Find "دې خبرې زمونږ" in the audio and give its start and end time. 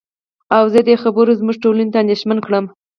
0.87-1.57